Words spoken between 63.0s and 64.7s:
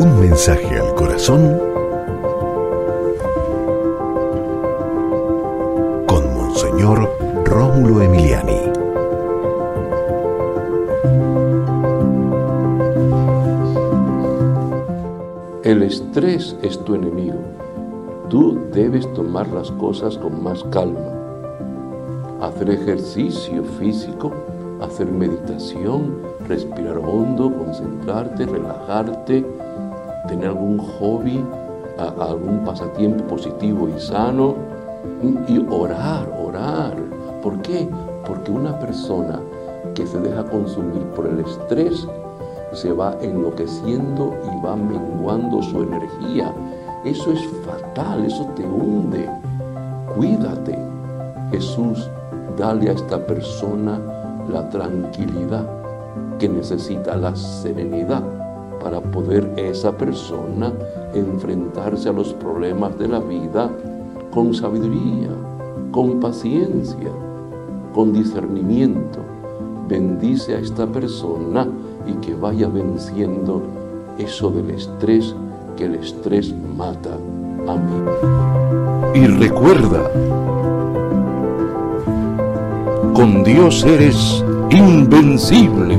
la vida con